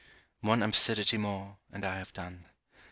[0.39, 2.45] One absurdity more, and I have done.